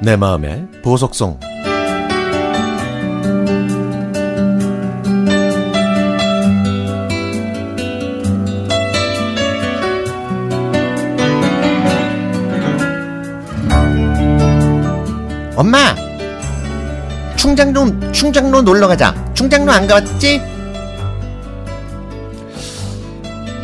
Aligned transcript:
내 0.00 0.16
마음의 0.16 0.68
보석성 0.82 1.38
엄마! 15.56 15.94
충장로 17.36 18.12
충장로 18.12 18.62
놀러 18.62 18.88
가자. 18.88 19.14
충장로 19.34 19.70
안 19.70 19.86
가봤지? 19.86 20.53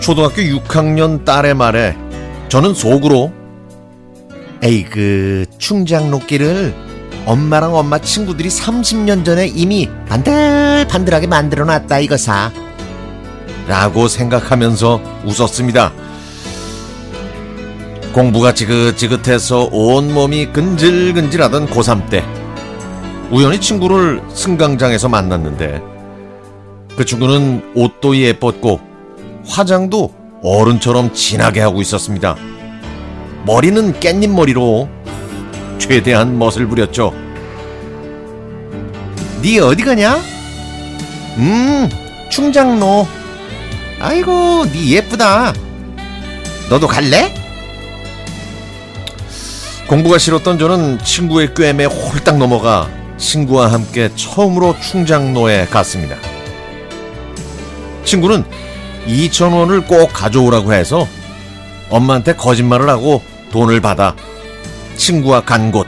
초등학교 0.00 0.42
6학년 0.42 1.24
딸의 1.24 1.54
말에 1.54 1.96
저는 2.48 2.74
속으로 2.74 3.32
에이 4.62 4.84
그 4.84 5.46
충장로길을 5.59 6.74
엄마랑 7.26 7.74
엄마 7.74 7.98
친구들이 7.98 8.48
30년 8.48 9.24
전에 9.24 9.46
이미 9.46 9.88
반들반들하게 10.09 11.26
만들어 11.26 11.64
놨다 11.64 12.00
이거사 12.00 12.50
라고 13.68 14.09
생각하면서 14.09 15.00
웃었습니다. 15.24 15.92
공부가 18.12 18.52
지긋지긋해서 18.52 19.68
온몸이 19.70 20.46
근질근질하던 20.46 21.68
고3 21.68 22.10
때 22.10 22.24
우연히 23.30 23.60
친구를 23.60 24.20
승강장에서 24.34 25.09
만났는데 25.09 25.80
그 26.96 27.04
친구는 27.04 27.73
옷도 27.76 28.16
예뻤고 28.16 28.89
화장도 29.46 30.14
어른처럼 30.42 31.12
진하게 31.12 31.60
하고 31.60 31.80
있었습니다. 31.80 32.37
머리는 33.45 33.95
깻잎 33.95 34.28
머리로 34.28 34.88
최대한 35.78 36.38
멋을 36.38 36.66
부렸죠. 36.66 37.12
네 39.42 39.59
어디 39.59 39.82
가냐? 39.82 40.18
음 41.38 41.88
충장로 42.30 43.06
아이고 44.00 44.66
네 44.66 44.96
예쁘다 44.96 45.52
너도 46.68 46.87
갈래? 46.87 47.34
공부가 49.88 50.18
싫었던 50.18 50.59
저는 50.59 50.98
친구의 51.00 51.54
꿰매 51.54 51.84
홀딱 51.87 52.38
넘어가 52.38 52.88
친구와 53.16 53.72
함께 53.72 54.10
처음으로 54.15 54.76
충장로에 54.80 55.66
갔습니다. 55.66 56.16
친구는 58.04 58.45
2,000원을 59.06 59.87
꼭 59.87 60.12
가져오라고 60.12 60.73
해서 60.73 61.06
엄마한테 61.88 62.34
거짓말을 62.34 62.88
하고 62.88 63.23
돈을 63.51 63.80
받아 63.80 64.15
친구와 64.97 65.41
간 65.41 65.72
곳. 65.72 65.87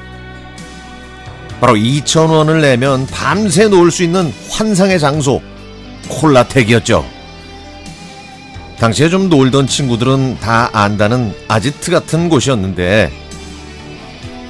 바로 1.61 1.75
2,000원을 1.75 2.61
내면 2.61 3.07
밤새 3.07 3.69
놀 3.69 3.91
수 3.91 4.03
있는 4.03 4.33
환상의 4.51 4.99
장소, 4.99 5.41
콜라텍이었죠. 6.09 7.05
당시에 8.79 9.09
좀 9.09 9.29
놀던 9.29 9.69
친구들은 9.69 10.39
다 10.41 10.71
안다는 10.73 11.33
아지트 11.47 11.93
같은 11.93 12.29
곳이었는데, 12.29 13.13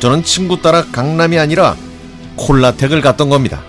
저는 0.01 0.25
친구 0.25 0.63
따라 0.63 0.87
강남이 0.91 1.39
아니라 1.39 1.77
콜라텍을 2.37 3.03
갔던 3.03 3.29
겁니다. 3.29 3.63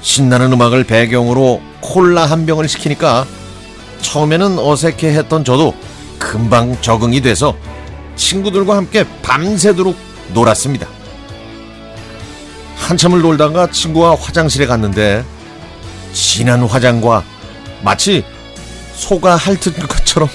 신나는 0.00 0.52
음악을 0.52 0.84
배경으로 0.84 1.62
콜라 1.80 2.26
한 2.26 2.46
병을 2.46 2.68
시키니까 2.68 3.26
처음에는 4.02 4.58
어색해 4.58 5.08
했던 5.16 5.44
저도 5.44 5.74
금방 6.18 6.80
적응이 6.80 7.20
돼서 7.20 7.56
친구들과 8.16 8.76
함께 8.76 9.04
밤새도록 9.22 9.96
놀았습니다. 10.34 10.86
한참을 12.76 13.20
놀다가 13.20 13.70
친구와 13.70 14.14
화장실에 14.14 14.66
갔는데 14.66 15.24
진한 16.12 16.62
화장과 16.64 17.22
마치 17.82 18.24
소가 18.94 19.36
핥은 19.36 19.74
것처럼 19.88 20.28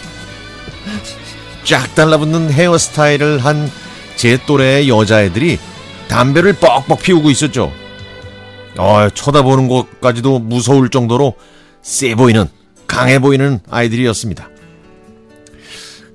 쫙 1.65 1.93
달라붙는 1.95 2.51
헤어스타일을 2.51 3.39
한 3.39 3.83
제 4.15 4.37
또래의 4.45 4.87
여자애들이 4.87 5.59
담배를 6.07 6.53
뻑뻑 6.53 7.01
피우고 7.01 7.29
있었죠. 7.31 7.73
어, 8.77 9.07
쳐다보는 9.09 9.67
것까지도 9.67 10.39
무서울 10.39 10.89
정도로 10.89 11.33
세 11.81 12.15
보이는, 12.15 12.45
강해 12.87 13.19
보이는 13.19 13.59
아이들이었습니다. 13.69 14.49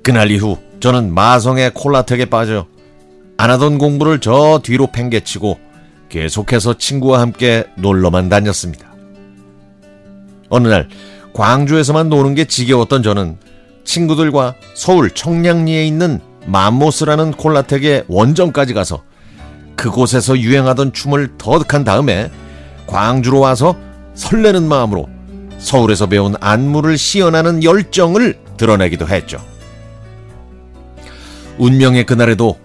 그날 0.03 0.31
이후 0.31 0.57
저는 0.79 1.13
마성의 1.13 1.73
콜라텍에 1.73 2.25
빠져 2.25 2.67
안 3.37 3.51
하던 3.51 3.77
공부를 3.77 4.19
저 4.19 4.59
뒤로 4.63 4.87
팽개치고 4.87 5.59
계속해서 6.09 6.77
친구와 6.77 7.21
함께 7.21 7.65
놀러만 7.77 8.27
다녔습니다. 8.29 8.89
어느 10.49 10.67
날 10.67 10.89
광주에서만 11.33 12.09
노는 12.09 12.35
게 12.35 12.45
지겨웠던 12.45 13.03
저는 13.03 13.37
친구들과 13.85 14.55
서울 14.73 15.11
청량리에 15.11 15.85
있는 15.85 16.19
맘모스라는 16.47 17.31
콜라텍의 17.31 18.05
원정까지 18.07 18.73
가서 18.73 19.03
그곳에서 19.75 20.37
유행하던 20.37 20.91
춤을 20.91 21.37
터득한 21.37 21.83
다음에 21.83 22.29
광주로 22.89 23.39
와서 23.39 23.75
설레는 24.15 24.67
마음으로 24.67 25.07
서울에서 25.59 26.07
배운 26.07 26.35
안무를 26.39 26.97
시연하는 26.97 27.63
열정을 27.63 28.39
드러내기도 28.57 29.07
했죠. 29.07 29.39
운명의 31.59 32.05
그날에도 32.05 32.57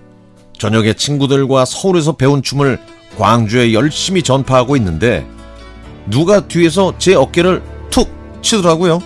저녁에 0.59 0.95
친구들과 0.95 1.65
서울에서 1.65 2.13
배운 2.13 2.43
춤을 2.43 2.81
광주에 3.19 3.73
열심히 3.75 4.23
전파하고 4.23 4.77
있는데 4.77 5.27
누가 6.07 6.47
뒤에서 6.47 6.95
제 6.99 7.15
어깨를 7.15 7.63
툭 7.91 8.09
치더라고요. 8.41 9.03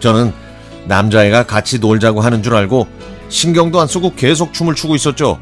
저는 0.00 0.32
남자애가 0.86 1.44
같이 1.44 1.78
놀자고 1.78 2.20
하는 2.20 2.42
줄 2.42 2.54
알고 2.54 2.86
신경도 3.28 3.80
안 3.80 3.88
쓰고 3.88 4.14
계속 4.14 4.52
춤을 4.52 4.74
추고 4.74 4.94
있었죠. 4.94 5.38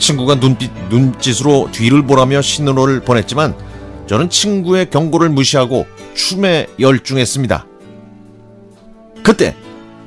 친구가 0.00 0.40
눈빛, 0.40 0.72
눈짓으로 0.88 1.68
뒤를 1.70 2.02
보라며 2.04 2.42
신호를 2.42 3.00
보냈지만 3.00 3.54
저는 4.08 4.28
친구의 4.28 4.90
경고를 4.90 5.28
무시하고 5.28 5.86
춤에 6.14 6.66
열중했습니다. 6.80 7.66
그때 9.22 9.54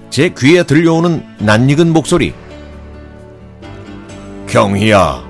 제 0.09 0.33
귀에 0.37 0.63
들려오는 0.63 1.23
낯익은 1.39 1.93
목소리. 1.93 2.33
경희야, 4.47 5.23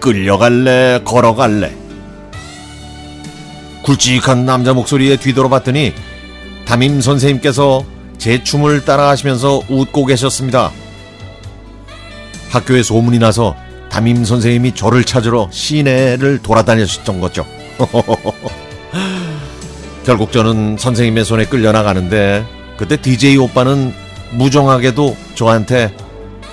끌려갈래, 0.00 1.00
걸어갈래? 1.04 1.74
굵직한 3.82 4.44
남자 4.44 4.72
목소리에 4.74 5.16
뒤돌아봤더니 5.16 5.92
담임 6.64 7.00
선생님께서 7.00 7.84
제 8.18 8.44
춤을 8.44 8.84
따라 8.84 9.08
하시면서 9.08 9.62
웃고 9.68 10.06
계셨습니다. 10.06 10.70
학교에 12.52 12.82
소문이 12.82 13.18
나서 13.18 13.56
담임 13.90 14.24
선생님이 14.24 14.74
저를 14.74 15.04
찾으러 15.04 15.48
시내를 15.50 16.40
돌아다녔던 16.42 17.20
거죠. 17.20 17.46
결국 20.04 20.32
저는 20.32 20.76
선생님의 20.78 21.24
손에 21.24 21.46
끌려나가는데 21.46 22.44
그때 22.76 22.96
DJ 22.96 23.36
오빠는 23.38 23.94
무정하게도 24.32 25.16
저한테 25.34 25.94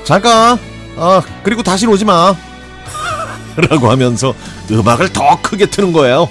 잘 0.03 0.21
가. 0.21 0.57
아, 0.97 1.21
그리고 1.43 1.63
다시 1.63 1.85
오지 1.85 2.05
마. 2.05 2.33
라고 3.69 3.91
하면서 3.91 4.33
음악을 4.71 5.11
더 5.11 5.41
크게 5.41 5.65
트는 5.65 5.91
거예요. 5.91 6.29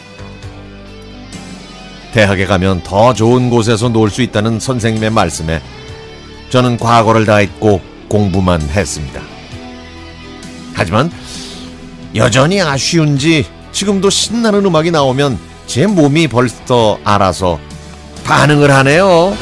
대학에 2.12 2.47
가면 2.47 2.82
더 2.84 3.12
좋은 3.12 3.50
곳에서 3.50 3.91
놀 3.91 4.10
수 4.10 4.22
있다는 4.22 4.60
선생님의 4.60 5.10
말씀에 5.10 5.60
저는 6.48 6.78
과거를 6.78 7.26
다 7.26 7.42
잊고 7.42 7.82
공부만 8.09 8.62
했습니다. 8.62 9.21
하지만 10.78 11.10
여전히 12.15 12.63
아쉬운지 12.63 13.45
지금도 13.72 14.09
신나는 14.10 14.65
음악이 14.65 14.91
나오면 14.91 15.39
제 15.66 15.86
몸이 15.86 16.28
벌써 16.28 16.98
알아서 17.04 17.59
반응을 18.25 18.71
하네요. 18.71 19.36